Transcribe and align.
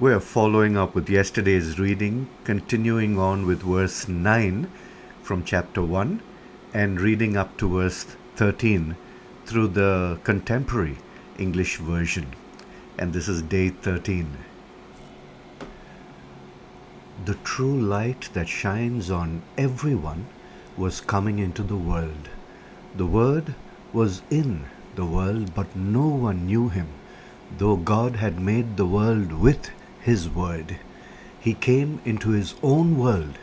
We're 0.00 0.20
following 0.20 0.76
up 0.76 0.94
with 0.94 1.10
yesterday's 1.10 1.80
reading, 1.80 2.28
continuing 2.44 3.18
on 3.18 3.46
with 3.46 3.64
verse 3.64 4.06
9 4.06 4.70
from 5.24 5.42
chapter 5.42 5.82
1 5.82 6.22
and 6.72 7.00
reading 7.00 7.36
up 7.36 7.56
to 7.56 7.68
verse 7.68 8.06
13 8.36 8.94
through 9.44 9.66
the 9.66 10.20
contemporary 10.22 10.98
English 11.36 11.78
version. 11.78 12.26
And 12.96 13.12
this 13.12 13.26
is 13.26 13.42
day 13.42 13.70
13. 13.70 14.36
The 17.24 17.34
true 17.42 17.76
light 17.76 18.28
that 18.34 18.48
shines 18.48 19.10
on 19.10 19.42
everyone 19.56 20.26
was 20.76 21.00
coming 21.00 21.40
into 21.40 21.64
the 21.64 21.76
world. 21.76 22.28
The 22.94 23.06
Word 23.06 23.56
was 23.92 24.22
in 24.30 24.66
the 24.94 25.06
world, 25.06 25.56
but 25.56 25.74
no 25.74 26.06
one 26.06 26.46
knew 26.46 26.68
him, 26.68 26.86
though 27.58 27.74
God 27.74 28.14
had 28.14 28.38
made 28.38 28.76
the 28.76 28.86
world 28.86 29.32
with 29.32 29.70
his 30.00 30.28
Word. 30.28 30.78
He 31.40 31.54
came 31.54 32.00
into 32.04 32.30
his 32.30 32.54
own 32.62 32.98
world, 32.98 33.38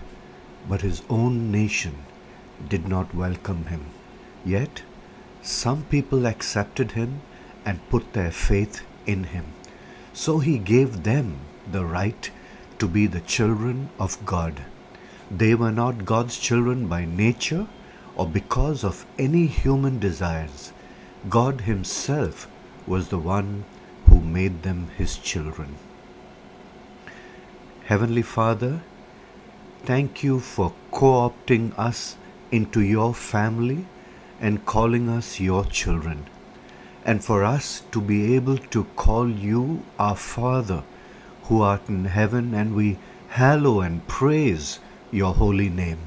but 0.67 0.81
his 0.81 1.01
own 1.09 1.51
nation 1.51 1.95
did 2.69 2.87
not 2.87 3.15
welcome 3.15 3.65
him. 3.65 3.85
Yet, 4.45 4.81
some 5.41 5.83
people 5.83 6.25
accepted 6.25 6.91
him 6.91 7.21
and 7.65 7.89
put 7.89 8.13
their 8.13 8.31
faith 8.31 8.81
in 9.05 9.25
him. 9.25 9.45
So 10.13 10.39
he 10.39 10.57
gave 10.57 11.03
them 11.03 11.39
the 11.71 11.85
right 11.85 12.29
to 12.79 12.87
be 12.87 13.07
the 13.07 13.21
children 13.21 13.89
of 13.99 14.23
God. 14.25 14.61
They 15.31 15.55
were 15.55 15.71
not 15.71 16.05
God's 16.05 16.37
children 16.37 16.87
by 16.87 17.05
nature 17.05 17.67
or 18.15 18.27
because 18.27 18.83
of 18.83 19.05
any 19.17 19.47
human 19.47 19.99
desires. 19.99 20.71
God 21.29 21.61
Himself 21.61 22.47
was 22.85 23.09
the 23.09 23.17
one 23.17 23.65
who 24.07 24.19
made 24.21 24.61
them 24.63 24.89
His 24.97 25.17
children. 25.17 25.75
Heavenly 27.87 28.23
Father, 28.23 28.81
thank 29.83 30.23
you 30.23 30.39
for 30.39 30.73
co 30.89 31.09
opting 31.29 31.77
us 31.77 32.17
into 32.51 32.81
your 32.81 33.13
family 33.13 33.85
and 34.41 34.65
calling 34.65 35.07
us 35.07 35.39
your 35.39 35.65
children, 35.65 36.25
and 37.05 37.23
for 37.23 37.43
us 37.43 37.83
to 37.91 38.01
be 38.01 38.33
able 38.33 38.57
to 38.57 38.85
call 38.95 39.29
you 39.29 39.83
our 39.99 40.15
Father 40.15 40.81
who 41.43 41.61
art 41.61 41.87
in 41.87 42.05
heaven, 42.05 42.55
and 42.55 42.75
we 42.75 42.97
hallow 43.27 43.81
and 43.81 44.07
praise 44.07 44.79
your 45.11 45.35
holy 45.35 45.69
name. 45.69 45.99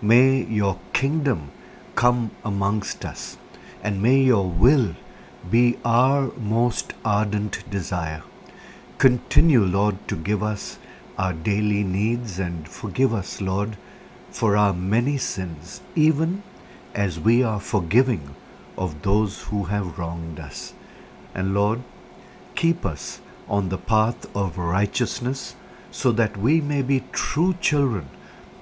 May 0.00 0.42
your 0.42 0.80
kingdom 0.92 1.52
come 1.94 2.32
amongst 2.44 3.04
us, 3.04 3.38
and 3.80 4.02
may 4.02 4.18
your 4.22 4.48
will 4.48 4.96
be 5.48 5.78
our 5.84 6.32
most 6.36 6.94
ardent 7.04 7.62
desire. 7.70 8.24
Continue, 8.98 9.64
Lord, 9.64 9.96
to 10.08 10.16
give 10.16 10.42
us 10.42 10.78
our 11.18 11.32
daily 11.32 11.82
needs 11.84 12.38
and 12.38 12.68
forgive 12.68 13.12
us, 13.12 13.40
Lord, 13.40 13.76
for 14.30 14.56
our 14.56 14.72
many 14.72 15.18
sins, 15.18 15.80
even 15.94 16.42
as 16.94 17.20
we 17.20 17.42
are 17.42 17.60
forgiving 17.60 18.34
of 18.76 19.02
those 19.02 19.42
who 19.44 19.64
have 19.64 19.98
wronged 19.98 20.40
us. 20.40 20.72
And 21.34 21.54
Lord, 21.54 21.82
keep 22.54 22.84
us 22.86 23.20
on 23.48 23.68
the 23.68 23.78
path 23.78 24.26
of 24.34 24.58
righteousness 24.58 25.54
so 25.90 26.12
that 26.12 26.36
we 26.36 26.60
may 26.60 26.82
be 26.82 27.04
true 27.12 27.54
children 27.60 28.08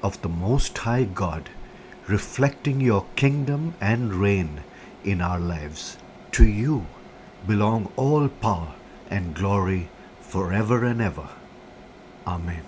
of 0.03 0.21
the 0.23 0.29
Most 0.29 0.77
High 0.79 1.05
God, 1.05 1.49
reflecting 2.09 2.81
your 2.81 3.07
kingdom 3.15 3.75
and 3.81 4.15
reign 4.15 4.65
in 5.05 5.21
our 5.21 5.39
lives. 5.39 5.97
To 6.33 6.45
you 6.45 6.87
belong 7.47 7.93
all 7.97 8.29
power 8.29 8.75
and 9.09 9.35
glory 9.35 9.89
forever 10.21 10.85
and 10.85 11.01
ever. 11.01 11.29
Amen. 12.31 12.63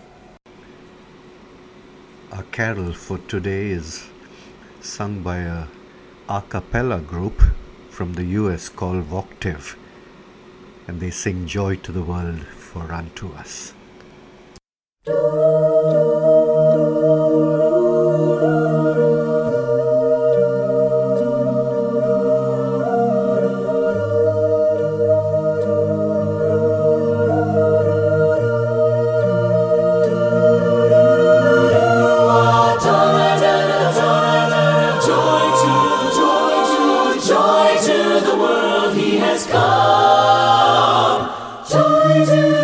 Our 2.33 2.43
carol 2.51 2.93
for 2.93 3.19
today 3.19 3.71
is 3.71 4.09
sung 4.81 5.23
by 5.23 5.37
a 5.39 5.67
a 6.29 6.41
cappella 6.55 6.99
group 6.99 7.45
from 7.91 8.15
the 8.15 8.25
US 8.41 8.69
called 8.69 9.05
Voctave 9.13 9.77
and 10.89 10.99
they 10.99 11.11
sing 11.11 11.47
Joy 11.47 11.77
to 11.77 11.93
the 11.93 12.03
World 12.03 12.41
for 12.71 12.93
unto 12.93 13.33
us. 13.35 13.73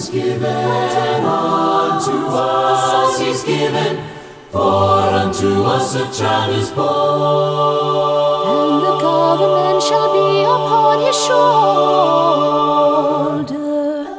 is 0.00 0.08
given. 0.08 1.24
Unto 1.26 2.16
us 2.32 3.20
is 3.20 3.44
given. 3.44 4.00
For 4.50 5.02
unto 5.22 5.62
us 5.64 5.94
a 5.94 6.10
child 6.18 6.54
is 6.56 6.70
born. 6.70 6.88
And 8.50 8.82
the 8.86 8.94
government 8.98 9.82
shall 9.82 10.10
be 10.16 10.42
upon 10.42 11.06
his 11.06 11.16
shoulder. 11.26 12.50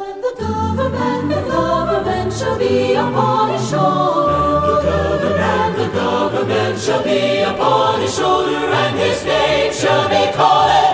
And 0.06 0.24
the 0.28 0.34
government, 0.46 1.24
the 1.34 1.42
government 1.50 2.32
shall 2.34 2.58
be 2.60 2.94
upon 2.94 3.50
his 3.54 3.70
shoulder. 3.70 4.38
And 4.38 4.64
the 4.70 4.78
government, 4.86 5.72
the 5.82 5.88
government 6.00 6.80
shall 6.80 7.04
be 7.04 7.42
upon 7.42 8.02
his 8.02 8.16
shoulder, 8.16 8.66
and 8.82 9.00
his 9.00 9.26
name 9.26 9.74
shall 9.74 10.08
be 10.10 10.32
called 10.38 10.91